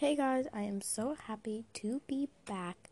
Hey 0.00 0.16
guys, 0.16 0.46
I 0.54 0.62
am 0.62 0.80
so 0.80 1.14
happy 1.26 1.66
to 1.74 2.00
be 2.06 2.30
back. 2.46 2.88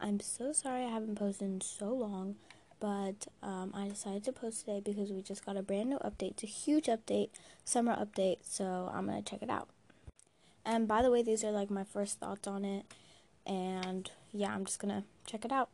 I'm 0.00 0.20
so 0.20 0.52
sorry 0.52 0.84
I 0.84 0.90
haven't 0.90 1.18
posted 1.18 1.48
in 1.48 1.60
so 1.60 1.86
long, 1.88 2.36
but 2.78 3.26
um, 3.42 3.72
I 3.74 3.88
decided 3.88 4.22
to 4.26 4.32
post 4.32 4.60
today 4.60 4.80
because 4.80 5.10
we 5.10 5.22
just 5.22 5.44
got 5.44 5.56
a 5.56 5.62
brand 5.62 5.90
new 5.90 5.98
update. 5.98 6.30
It's 6.30 6.44
a 6.44 6.46
huge 6.46 6.86
update, 6.86 7.30
summer 7.64 7.96
update, 7.96 8.36
so 8.42 8.88
I'm 8.94 9.06
gonna 9.06 9.22
check 9.22 9.42
it 9.42 9.50
out. 9.50 9.70
And 10.64 10.86
by 10.86 11.02
the 11.02 11.10
way, 11.10 11.24
these 11.24 11.42
are 11.42 11.50
like 11.50 11.68
my 11.68 11.82
first 11.82 12.20
thoughts 12.20 12.46
on 12.46 12.64
it, 12.64 12.84
and 13.44 14.08
yeah, 14.32 14.54
I'm 14.54 14.64
just 14.64 14.78
gonna 14.78 15.02
check 15.26 15.44
it 15.44 15.50
out. 15.50 15.70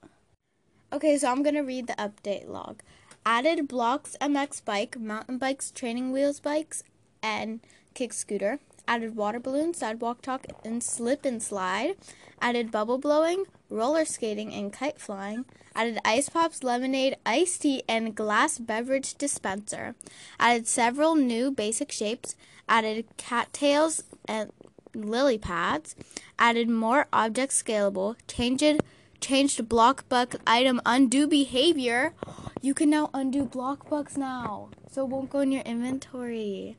Okay, 0.90 1.18
so 1.18 1.30
I'm 1.30 1.42
gonna 1.42 1.62
read 1.62 1.86
the 1.86 1.96
update 1.96 2.48
log. 2.48 2.80
Added 3.26 3.68
blocks 3.68 4.16
MX 4.22 4.64
bike, 4.64 4.98
mountain 4.98 5.36
bikes, 5.36 5.70
training 5.70 6.12
wheels 6.12 6.40
bikes, 6.40 6.82
and 7.22 7.60
kick 7.92 8.14
scooter. 8.14 8.58
Added 8.88 9.16
water 9.16 9.38
balloon, 9.38 9.74
sidewalk 9.74 10.22
talk, 10.22 10.46
and 10.64 10.82
slip 10.82 11.26
and 11.26 11.42
slide. 11.42 11.96
Added 12.40 12.70
bubble 12.70 12.96
blowing, 12.96 13.44
roller 13.68 14.06
skating, 14.06 14.54
and 14.54 14.72
kite 14.72 14.98
flying. 14.98 15.44
Added 15.74 15.98
ice 16.06 16.30
pops, 16.30 16.64
lemonade, 16.64 17.18
iced 17.26 17.60
tea, 17.60 17.82
and 17.86 18.14
glass 18.14 18.56
beverage 18.58 19.14
dispenser. 19.16 19.94
Added 20.40 20.66
several 20.66 21.14
new 21.16 21.50
basic 21.50 21.92
shapes. 21.92 22.34
Added 22.66 23.04
cattails 23.18 24.04
and 24.24 24.50
lily 24.94 25.36
pads. 25.36 25.94
Added 26.38 26.70
more 26.70 27.08
objects 27.12 27.62
scalable. 27.62 28.16
Changed 28.26 28.80
changed 29.20 29.58
Blockbux 29.68 30.36
item 30.46 30.80
undo 30.86 31.26
behavior. 31.26 32.14
You 32.60 32.74
can 32.74 32.90
now 32.90 33.08
undo 33.14 33.44
Blockbux 33.44 34.16
now, 34.16 34.70
so 34.90 35.04
it 35.04 35.10
won't 35.10 35.30
go 35.30 35.40
in 35.40 35.52
your 35.52 35.62
inventory. 35.62 36.76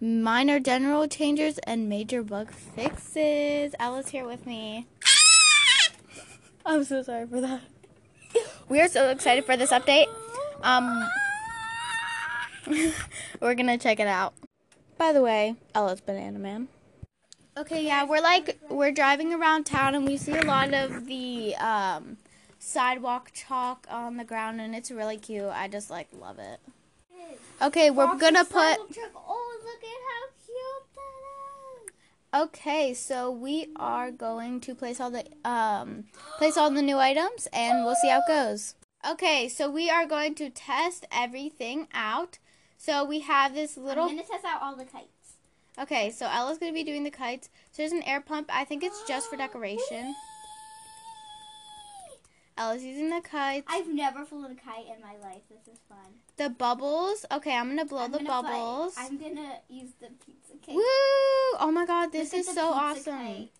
Minor 0.00 0.58
general 0.58 1.06
changes 1.06 1.58
and 1.58 1.86
major 1.86 2.22
bug 2.22 2.50
fixes. 2.50 3.74
Ella's 3.78 4.08
here 4.08 4.24
with 4.24 4.46
me. 4.46 4.86
I'm 6.64 6.82
so 6.84 7.02
sorry 7.02 7.26
for 7.26 7.42
that. 7.42 7.60
We 8.70 8.80
are 8.80 8.88
so 8.88 9.10
excited 9.10 9.44
for 9.44 9.56
this 9.56 9.70
update. 9.70 10.06
Um, 10.62 11.06
we're 13.40 13.54
gonna 13.54 13.76
check 13.76 14.00
it 14.00 14.06
out. 14.06 14.32
By 14.96 15.12
the 15.12 15.22
way, 15.22 15.56
Ella's 15.74 16.00
Banana 16.00 16.38
Man. 16.38 16.68
Okay, 17.56 17.84
yeah, 17.84 18.04
we're 18.04 18.22
like 18.22 18.58
we're 18.70 18.92
driving 18.92 19.34
around 19.34 19.64
town 19.64 19.94
and 19.94 20.06
we 20.06 20.16
see 20.16 20.36
a 20.36 20.44
lot 20.44 20.72
of 20.72 21.06
the 21.06 21.54
um, 21.56 22.16
sidewalk 22.58 23.30
chalk 23.32 23.86
on 23.90 24.16
the 24.16 24.24
ground 24.24 24.60
and 24.60 24.74
it's 24.74 24.90
really 24.90 25.16
cute. 25.16 25.44
I 25.44 25.68
just 25.68 25.90
like 25.90 26.08
love 26.12 26.38
it. 26.38 26.60
Okay, 27.60 27.90
we're 27.90 28.16
gonna 28.16 28.44
put. 28.44 28.54
Oh, 28.54 29.60
look 29.64 29.82
at 29.82 30.00
how 30.08 30.28
cute 30.46 30.86
that 30.94 32.40
is. 32.40 32.42
Okay, 32.42 32.94
so 32.94 33.30
we 33.30 33.68
are 33.76 34.10
going 34.10 34.60
to 34.60 34.74
place 34.74 35.00
all 35.00 35.10
the 35.10 35.24
um 35.44 36.04
place 36.36 36.56
all 36.56 36.70
the 36.70 36.82
new 36.82 36.98
items 36.98 37.48
and 37.52 37.84
we'll 37.84 37.96
see 37.96 38.08
how 38.08 38.18
it 38.18 38.28
goes. 38.28 38.74
Okay, 39.08 39.48
so 39.48 39.70
we 39.70 39.90
are 39.90 40.06
going 40.06 40.34
to 40.36 40.50
test 40.50 41.06
everything 41.10 41.88
out. 41.92 42.38
So 42.76 43.04
we 43.04 43.20
have 43.20 43.54
this 43.54 43.76
little 43.76 44.04
I'm 44.04 44.10
gonna 44.10 44.22
test 44.22 44.44
out 44.44 44.62
all 44.62 44.76
the 44.76 44.84
kites. 44.84 45.08
Okay, 45.80 46.10
so 46.10 46.26
Ella's 46.26 46.58
gonna 46.58 46.72
be 46.72 46.84
doing 46.84 47.02
the 47.02 47.10
kites. 47.10 47.48
So 47.72 47.82
there's 47.82 47.92
an 47.92 48.02
air 48.02 48.20
pump. 48.20 48.50
I 48.52 48.64
think 48.64 48.84
it's 48.84 49.02
just 49.06 49.28
for 49.30 49.36
decoration. 49.36 50.14
Ella's 52.58 52.82
using 52.82 53.08
the 53.08 53.20
kites. 53.20 53.66
I've 53.68 53.88
never 53.88 54.24
flown 54.24 54.50
a 54.50 54.54
kite 54.54 54.86
in 54.86 55.00
my 55.00 55.16
life. 55.26 55.42
This 55.48 55.72
is 55.72 55.80
fun. 55.88 55.98
The 56.36 56.50
bubbles. 56.50 57.24
Okay, 57.30 57.54
I'm 57.54 57.68
gonna 57.68 57.84
blow 57.84 58.04
I'm 58.04 58.12
the 58.12 58.18
gonna 58.18 58.28
bubbles. 58.28 58.94
I'm 58.98 59.16
gonna 59.16 59.60
use 59.68 59.90
the 60.00 60.08
pizza 60.24 60.54
cake. 60.60 60.74
Woo! 60.74 60.82
Oh 61.60 61.70
my 61.72 61.86
god, 61.86 62.10
this 62.12 62.32
Look 62.32 62.40
is 62.40 62.48
so 62.52 62.70
awesome. 62.70 63.16
kite. 63.16 63.50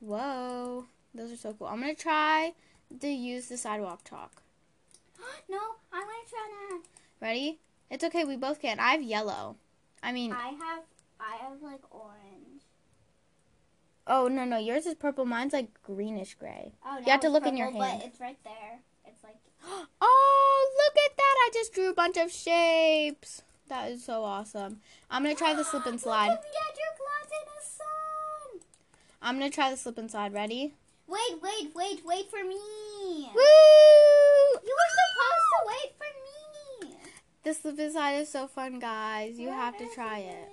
Whoa, 0.00 0.86
those 1.14 1.32
are 1.32 1.36
so 1.36 1.54
cool. 1.54 1.68
I'm 1.68 1.80
gonna 1.80 1.94
try 1.94 2.54
to 3.00 3.08
use 3.08 3.46
the 3.48 3.56
sidewalk 3.56 4.00
chalk. 4.08 4.42
no, 5.48 5.58
I 5.92 5.98
want 6.00 6.26
to 6.26 6.30
try 6.30 6.50
that. 6.70 6.82
Ready? 7.20 7.58
It's 7.88 8.02
okay, 8.04 8.24
we 8.24 8.36
both 8.36 8.60
can. 8.60 8.80
I 8.80 8.92
have 8.92 9.02
yellow. 9.02 9.56
I 10.02 10.10
mean, 10.10 10.32
I 10.32 10.48
have, 10.48 10.82
I 11.20 11.36
have 11.36 11.62
like 11.62 11.82
orange. 11.90 12.51
Oh 14.06 14.28
no, 14.28 14.44
no, 14.44 14.58
yours 14.58 14.86
is 14.86 14.94
purple. 14.94 15.24
Mine's 15.24 15.52
like 15.52 15.68
greenish 15.82 16.34
gray. 16.34 16.72
Oh, 16.84 16.98
You 16.98 17.10
have 17.12 17.20
to 17.20 17.28
look 17.28 17.46
in 17.46 17.56
your 17.56 17.70
hand. 17.70 18.00
But 18.00 18.06
it's 18.06 18.20
right 18.20 18.38
there. 18.44 18.78
It's 19.06 19.22
like 19.24 19.36
Oh, 20.00 20.70
look 20.76 21.04
at 21.04 21.16
that! 21.16 21.34
I 21.46 21.50
just 21.52 21.72
drew 21.72 21.90
a 21.90 21.94
bunch 21.94 22.16
of 22.16 22.30
shapes. 22.32 23.42
That 23.68 23.90
is 23.90 24.04
so 24.04 24.24
awesome. 24.24 24.80
I'm 25.10 25.22
gonna 25.22 25.34
try 25.34 25.54
the 25.54 25.64
slip 25.64 25.86
and 25.86 26.00
slide. 26.06 26.28
Look 26.28 26.38
at 26.38 26.44
me, 26.44 26.50
I 26.50 26.72
drew 26.74 26.92
clouds 26.98 27.32
in 27.32 27.46
the 27.54 27.62
sun. 27.66 28.68
I'm 29.22 29.38
gonna 29.38 29.50
try 29.50 29.70
the 29.70 29.76
slip 29.76 29.98
and 29.98 30.10
slide. 30.10 30.32
Ready? 30.32 30.74
Wait, 31.06 31.42
wait, 31.42 31.72
wait, 31.74 32.02
wait 32.04 32.30
for 32.30 32.42
me. 32.44 33.28
Woo! 33.34 34.60
You 34.64 34.76
were 34.78 34.92
supposed 35.00 35.48
to 35.52 35.66
wait 35.68 35.92
for 35.98 36.04
me. 36.04 36.96
The 37.44 37.54
slip 37.54 37.78
and 37.80 37.92
slide 37.92 38.12
is 38.20 38.28
so 38.28 38.46
fun, 38.46 38.78
guys. 38.78 39.36
You 39.38 39.48
have 39.48 39.76
to 39.78 39.86
try 39.94 40.18
it. 40.20 40.48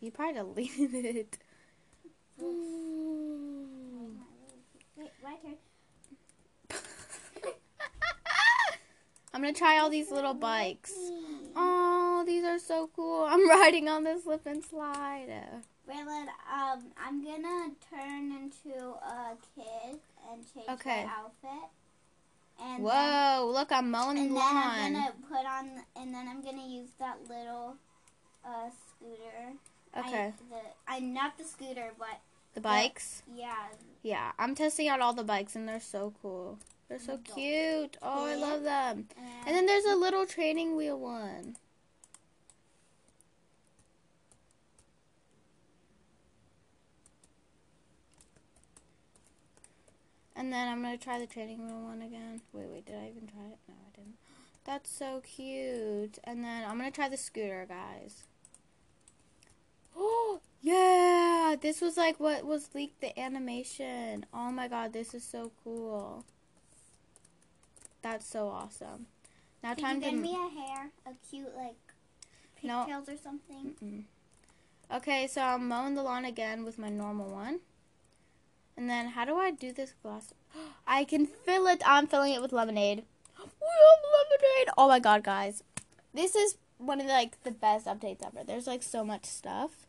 You 0.00 0.10
probably 0.12 0.70
deleted 0.76 1.16
it. 1.16 1.38
Wait, 4.96 5.10
right 5.24 5.38
here. 5.42 5.54
I'm 9.34 9.42
gonna 9.42 9.52
try 9.52 9.78
all 9.78 9.90
these 9.90 10.10
little 10.10 10.34
bikes. 10.34 10.92
Oh, 11.56 12.24
these 12.26 12.44
are 12.44 12.58
so 12.58 12.90
cool. 12.94 13.26
I'm 13.28 13.48
riding 13.48 13.88
on 13.88 14.04
the 14.04 14.18
slip 14.22 14.46
and 14.46 14.64
slide. 14.64 15.28
Braylon, 15.88 16.26
um, 16.52 16.84
I'm 17.02 17.22
gonna 17.24 17.70
turn 17.90 18.32
into 18.32 18.78
a 18.78 19.36
kid 19.54 19.98
and 20.30 20.44
change 20.54 20.68
Okay. 20.68 21.04
my 21.04 21.12
outfit. 21.12 21.68
And 22.62 22.84
Then, 22.86 22.92
Whoa, 22.92 23.50
look, 23.52 23.72
I'm 23.72 23.90
mowing 23.90 24.16
the 24.16 24.22
and 24.22 24.30
then 24.30 24.36
lawn. 24.36 24.56
I'm 24.56 24.92
gonna 24.92 25.12
put 25.28 25.46
on, 25.46 25.84
and 25.96 26.14
then 26.14 26.28
I'm 26.28 26.42
gonna 26.42 26.66
use 26.68 26.90
that 26.98 27.16
little 27.28 27.76
uh, 28.44 28.68
scooter. 28.88 29.54
Okay, 29.96 30.26
I, 30.26 30.32
the, 30.48 30.60
I 30.86 31.00
not 31.00 31.36
the 31.38 31.44
scooter, 31.44 31.92
but 31.98 32.20
the 32.54 32.60
bikes. 32.60 33.22
yeah. 33.34 33.68
Yeah, 34.02 34.32
I'm 34.38 34.54
testing 34.54 34.88
out 34.88 35.00
all 35.00 35.12
the 35.12 35.22
bikes 35.24 35.54
and 35.54 35.68
they're 35.68 35.78
so 35.78 36.14
cool. 36.22 36.58
They're 36.88 36.98
so 36.98 37.14
Adult 37.14 37.36
cute. 37.36 37.96
Oh, 38.02 38.24
I 38.26 38.34
love 38.34 38.62
them. 38.62 39.08
And, 39.16 39.28
And 39.46 39.56
then 39.56 39.66
there's 39.66 39.84
a 39.84 39.94
little 39.94 40.24
training 40.26 40.74
wheel 40.74 40.98
one. 40.98 41.56
And 50.34 50.52
then 50.52 50.68
I'm 50.68 50.82
gonna 50.82 50.96
try 50.96 51.18
the 51.18 51.26
training 51.26 51.66
wheel 51.66 51.82
one 51.82 52.02
again. 52.02 52.40
Wait, 52.52 52.66
wait, 52.68 52.86
did 52.86 52.94
I 52.96 53.08
even 53.08 53.28
try 53.28 53.44
it? 53.44 53.58
No, 53.68 53.74
I 53.74 53.94
didn't. 53.96 54.14
That's 54.64 54.90
so 54.90 55.20
cute. 55.22 56.18
And 56.24 56.42
then 56.42 56.64
I'm 56.64 56.78
gonna 56.78 56.90
try 56.90 57.08
the 57.08 57.16
scooter, 57.16 57.66
guys. 57.68 58.24
Oh, 59.96 60.40
This 61.60 61.80
was 61.80 61.96
like 61.96 62.18
what 62.18 62.44
was 62.44 62.70
leaked 62.74 63.00
the 63.00 63.18
animation. 63.18 64.24
Oh 64.32 64.50
my 64.50 64.68
god, 64.68 64.92
this 64.92 65.14
is 65.14 65.24
so 65.24 65.52
cool. 65.62 66.24
That's 68.02 68.26
so 68.26 68.48
awesome. 68.48 69.06
Now 69.62 69.74
can 69.74 69.84
time 69.84 69.96
you 69.96 70.02
to 70.02 70.10
give 70.10 70.20
me 70.20 70.34
a 70.36 70.60
hair, 70.60 70.90
a 71.06 71.10
cute 71.28 71.54
like 71.54 71.76
No. 72.62 72.84
pigtails 72.84 73.08
or 73.08 73.16
something? 73.16 73.74
Mm-mm. 73.82 74.04
Okay, 74.96 75.26
so 75.26 75.42
I'm 75.42 75.68
mowing 75.68 75.94
the 75.94 76.02
lawn 76.02 76.24
again 76.24 76.64
with 76.64 76.78
my 76.78 76.88
normal 76.88 77.28
one. 77.30 77.60
And 78.76 78.88
then 78.88 79.08
how 79.08 79.24
do 79.26 79.36
I 79.36 79.50
do 79.50 79.72
this 79.72 79.92
glass? 80.02 80.32
I 80.86 81.04
can 81.04 81.26
fill 81.26 81.66
it. 81.66 81.82
I'm 81.84 82.06
filling 82.06 82.32
it 82.32 82.40
with 82.42 82.52
lemonade. 82.52 83.04
We 83.38 83.44
have 83.44 84.02
lemonade. 84.16 84.68
Oh 84.78 84.88
my 84.88 84.98
god, 84.98 85.22
guys. 85.22 85.62
This 86.14 86.34
is 86.34 86.56
one 86.78 87.00
of 87.00 87.06
the, 87.06 87.12
like 87.12 87.42
the 87.44 87.50
best 87.50 87.86
updates 87.86 88.26
ever. 88.26 88.42
There's 88.44 88.66
like 88.66 88.82
so 88.82 89.04
much 89.04 89.26
stuff. 89.26 89.86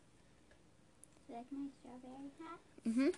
Like 1.32 1.46
my 1.50 1.66
strawberry 1.80 2.30
hat. 2.38 2.58
Mhm. 2.86 3.14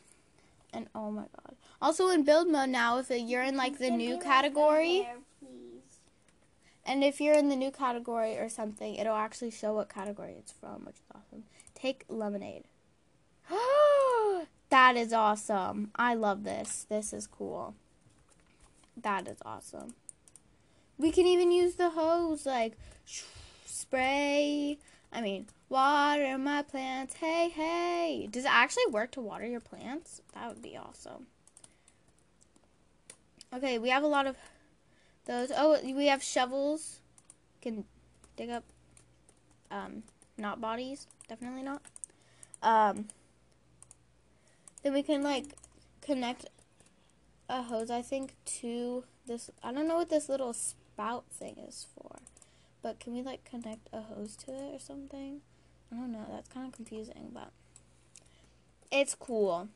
And 0.73 0.89
oh 0.95 1.11
my 1.11 1.23
god. 1.23 1.57
Also 1.83 2.09
in 2.09 2.23
build 2.23 2.49
mode 2.49 2.69
now 2.69 2.99
if 2.99 3.11
you're 3.11 3.43
in 3.43 3.57
like 3.57 3.79
the 3.79 3.91
new 3.91 3.97
me, 3.97 4.13
like, 4.13 4.21
the 4.21 4.25
category 4.25 4.99
hair, 5.03 5.17
and 6.87 7.03
if 7.03 7.21
you're 7.21 7.35
in 7.35 7.49
the 7.49 7.57
new 7.57 7.71
category 7.71 8.37
or 8.37 8.49
something, 8.49 8.95
it'll 8.95 9.17
actually 9.17 9.51
show 9.51 9.75
what 9.75 9.89
category 9.89 10.35
it's 10.39 10.53
from, 10.53 10.85
which 10.85 10.97
is 10.97 11.03
awesome. 11.15 11.45
Take 11.75 12.05
lemonade. 12.09 12.65
that 14.71 14.97
is 14.97 15.13
awesome. 15.13 15.91
I 15.97 16.15
love 16.15 16.45
this. 16.45 16.87
This 16.89 17.13
is 17.13 17.27
cool. 17.27 17.75
That 18.97 19.27
is 19.27 19.39
awesome. 19.45 19.95
We 20.99 21.11
can 21.11 21.27
even 21.27 21.51
use 21.51 21.75
the 21.77 21.91
hose 21.91 22.47
like 22.47 22.77
spray. 23.67 24.79
I 25.15 25.21
mean, 25.21 25.47
water 25.69 26.37
my 26.39 26.63
plants. 26.63 27.15
Hey, 27.15 27.49
hey. 27.49 28.29
Does 28.31 28.45
it 28.45 28.51
actually 28.51 28.87
work 28.91 29.13
to 29.13 29.21
water 29.21 29.47
your 29.47 29.61
plants? 29.61 30.21
That 30.35 30.49
would 30.49 30.61
be 30.61 30.77
awesome. 30.77 31.29
Okay, 33.55 33.79
we 33.79 33.91
have 33.91 34.03
a 34.03 34.09
lot 34.09 34.27
of 34.27 34.37
those. 35.27 35.53
Oh, 35.57 35.79
we 35.83 36.07
have 36.07 36.23
shovels. 36.23 36.99
Can 37.63 37.85
dig 38.37 38.51
up 38.51 38.65
um 39.71 40.03
not 40.37 40.61
bodies. 40.61 41.07
Definitely 41.29 41.63
not. 41.63 41.83
Um 42.61 43.07
then 44.83 44.93
we 44.93 45.05
can 45.05 45.23
like 45.23 45.55
connect 46.03 46.47
a 47.49 47.63
hose, 47.63 47.91
I 47.91 48.03
think, 48.03 48.35
to 48.47 49.05
this. 49.27 49.51
I 49.63 49.73
don't 49.73 49.87
know 49.87 49.97
what 49.97 50.11
this 50.11 50.29
little 50.29 50.53
spout 50.53 51.25
thing 51.31 51.57
is 51.59 51.87
for, 51.95 52.14
but 52.85 53.01
can 53.01 53.15
we 53.15 53.23
like 53.23 53.43
connect 53.45 53.89
a 53.95 54.03
hose 54.03 54.37
to 54.37 54.53
it 54.53 54.75
or 54.75 54.79
something? 54.79 55.41
I 55.91 55.97
don't 55.97 56.13
know. 56.13 56.27
That's 56.31 56.49
kind 56.51 56.67
of 56.67 56.73
confusing, 56.75 57.31
but 57.33 57.51
it's 58.93 59.15
cool. 59.15 59.69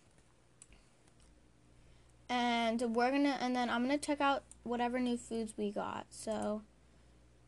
And 2.29 2.95
we're 2.95 3.11
gonna, 3.11 3.39
and 3.41 3.57
then 3.57 3.71
I'm 3.71 3.83
gonna 3.83 3.97
check 3.97 4.21
out 4.21 4.43
whatever 4.63 5.01
new 5.01 5.17
foods 5.17 5.55
we 5.57 5.71
got. 5.71 6.05
So, 6.11 6.61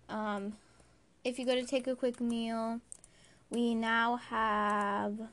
um, 0.09 0.55
if 1.25 1.39
you 1.39 1.45
go 1.45 1.55
to 1.55 1.67
take 1.67 1.87
a 1.87 1.95
quick 1.95 2.23
meal, 2.23 2.81
we 3.51 3.75
now 3.75 4.17
have 4.17 5.29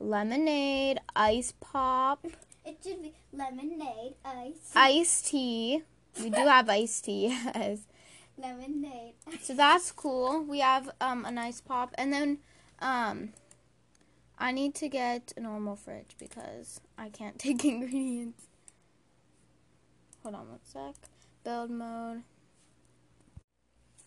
lemonade, 0.00 0.98
ice 1.14 1.54
pop, 1.60 2.26
It 2.64 2.78
should 2.82 3.00
be 3.00 3.14
lemonade 3.32 4.14
ice. 4.24 4.72
iced 4.74 5.26
tea. 5.28 5.82
We 6.20 6.30
do 6.30 6.40
have 6.46 6.68
iced 6.68 7.04
tea, 7.04 7.28
yes. 7.54 7.78
Lemonade. 8.38 9.14
So 9.42 9.54
that's 9.54 9.92
cool. 9.92 10.42
We 10.42 10.60
have 10.60 10.90
um 11.00 11.24
a 11.24 11.30
nice 11.30 11.60
pop, 11.60 11.94
and 11.98 12.12
then 12.12 12.38
um, 12.80 13.30
I 14.38 14.52
need 14.52 14.74
to 14.76 14.88
get 14.88 15.32
a 15.36 15.40
normal 15.40 15.76
fridge 15.76 16.16
because 16.18 16.80
I 16.98 17.08
can't 17.08 17.38
take 17.46 17.64
ingredients. 17.64 18.46
Hold 20.22 20.34
on 20.34 20.48
one 20.48 20.58
sec. 20.64 20.94
Build 21.44 21.70
mode. 21.70 22.22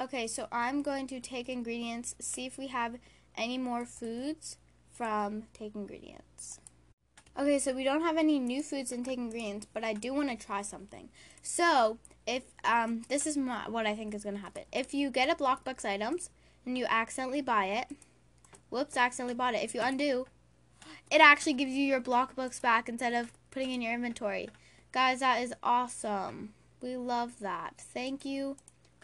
Okay, 0.01 0.27
so 0.27 0.47
I'm 0.51 0.81
going 0.81 1.07
to 1.07 1.19
take 1.19 1.49
ingredients, 1.49 2.15
see 2.19 2.45
if 2.45 2.57
we 2.57 2.67
have 2.67 2.95
any 3.35 3.57
more 3.57 3.85
foods 3.85 4.57
from 4.89 5.43
take 5.53 5.75
ingredients. 5.75 6.59
Okay, 7.39 7.57
so 7.57 7.71
we 7.71 7.85
don't 7.85 8.01
have 8.01 8.17
any 8.17 8.37
new 8.37 8.61
foods 8.61 8.91
and 8.91 9.05
take 9.05 9.17
ingredients, 9.17 9.65
but 9.73 9.81
I 9.81 9.93
do 9.93 10.13
want 10.13 10.29
to 10.29 10.45
try 10.45 10.61
something. 10.61 11.07
So, 11.41 11.97
if 12.27 12.43
um, 12.65 13.03
this 13.07 13.25
is 13.25 13.37
my, 13.37 13.69
what 13.69 13.85
I 13.85 13.95
think 13.95 14.13
is 14.13 14.23
going 14.23 14.35
to 14.35 14.41
happen. 14.41 14.63
If 14.73 14.93
you 14.93 15.09
get 15.09 15.29
a 15.29 15.35
Blockbux 15.35 15.85
items 15.85 16.29
and 16.65 16.77
you 16.77 16.85
accidentally 16.89 17.39
buy 17.39 17.67
it, 17.67 17.95
whoops, 18.69 18.97
accidentally 18.97 19.35
bought 19.35 19.53
it. 19.53 19.63
If 19.63 19.73
you 19.73 19.79
undo, 19.79 20.27
it 21.09 21.21
actually 21.21 21.53
gives 21.53 21.71
you 21.71 21.85
your 21.85 22.01
Blockbux 22.01 22.61
back 22.61 22.89
instead 22.89 23.13
of 23.13 23.31
putting 23.51 23.71
in 23.71 23.81
your 23.81 23.93
inventory. 23.93 24.49
Guys, 24.91 25.21
that 25.21 25.41
is 25.41 25.53
awesome. 25.63 26.49
We 26.81 26.97
love 26.97 27.39
that. 27.39 27.75
Thank 27.77 28.25
you, 28.25 28.57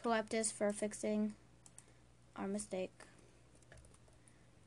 Coeptus, 0.04 0.52
for 0.52 0.74
fixing 0.74 1.36
our 2.36 2.48
mistake. 2.48 2.92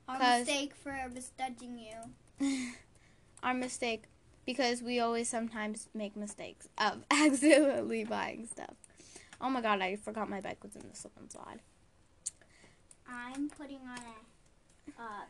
Our 0.09 0.39
mistake 0.39 0.75
for 0.75 0.97
misjudging 1.13 1.79
you. 2.41 2.71
our 3.43 3.55
mistake 3.55 4.05
because 4.47 4.83
we 4.83 4.99
always 5.01 5.29
sometimes 5.29 5.89
make 5.95 6.17
mistakes 6.17 6.69
of 6.79 7.05
accidentally 7.11 8.05
buying 8.05 8.47
stuff. 8.47 8.75
Oh 9.41 9.51
my 9.51 9.61
god, 9.61 9.81
I 9.81 9.97
forgot 9.97 10.29
my 10.29 10.41
bike 10.41 10.63
was 10.63 10.75
in 10.75 10.89
the 10.89 10.97
slip 10.97 11.13
and 11.19 11.31
slide. 11.31 11.61
I'm 13.09 13.49
putting 13.49 13.81
on 13.81 13.99
a. 13.99 15.01
Uh, 15.01 15.25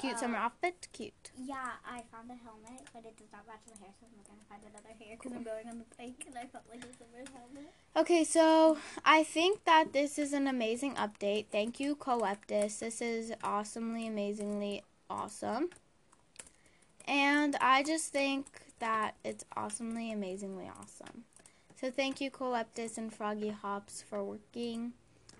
Cute 0.00 0.14
uh, 0.14 0.16
summer 0.16 0.38
outfit, 0.38 0.88
cute. 0.92 1.30
Yeah, 1.36 1.72
I 1.86 2.02
found 2.10 2.30
a 2.30 2.34
helmet, 2.42 2.88
but 2.94 3.04
it 3.04 3.18
does 3.18 3.28
not 3.32 3.46
match 3.46 3.60
the 3.66 3.78
hair, 3.84 3.92
so 4.00 4.06
I'm 4.06 4.22
gonna 4.24 4.46
find 4.48 4.62
another 4.62 4.94
hair 4.98 5.16
because 5.18 5.32
I'm 5.32 5.42
going 5.42 5.68
on 5.68 5.78
the 5.78 5.84
bike 5.98 6.24
and 6.26 6.38
I 6.38 6.46
felt 6.46 6.64
like 6.70 6.82
a 6.82 6.92
summer 6.96 7.22
helmet. 7.34 7.70
Okay, 7.94 8.24
so 8.24 8.78
I 9.04 9.24
think 9.24 9.64
that 9.64 9.92
this 9.92 10.18
is 10.18 10.32
an 10.32 10.46
amazing 10.46 10.94
update. 10.94 11.46
Thank 11.52 11.80
you, 11.80 11.96
Coeptus. 11.96 12.78
This 12.78 13.02
is 13.02 13.32
awesomely, 13.44 14.06
amazingly 14.06 14.84
awesome. 15.10 15.68
And 17.50 17.56
I 17.60 17.82
just 17.82 18.12
think 18.12 18.46
that 18.78 19.16
it's 19.24 19.44
awesomely, 19.56 20.12
amazingly 20.12 20.70
awesome. 20.70 21.24
So 21.80 21.90
thank 21.90 22.20
you, 22.20 22.30
Coeptus 22.30 22.96
and 22.96 23.10
FroggyHopz, 23.10 24.04
for 24.04 24.22
working 24.22 24.92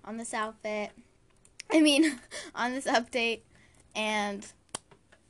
on 0.03 0.17
this 0.17 0.33
outfit. 0.33 0.91
I 1.71 1.79
mean, 1.79 2.19
on 2.55 2.73
this 2.73 2.85
update. 2.85 3.43
And 3.95 4.45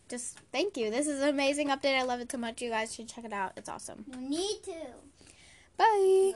just 0.10 0.40
thank 0.52 0.76
you. 0.76 0.90
This 0.90 1.06
is 1.06 1.22
an 1.22 1.30
amazing 1.30 1.68
update. 1.68 2.00
I 2.00 2.02
love 2.02 2.20
it 2.20 2.32
so 2.32 2.40
much. 2.40 2.64
You 2.64 2.72
guys 2.72 2.96
should 2.96 3.08
check 3.08 3.26
it 3.26 3.34
out. 3.34 3.52
It's 3.56 3.70
awesome. 3.70 4.04
You 4.12 4.28
need 4.28 4.64
to. 4.64 4.76
Bye. 5.78 6.34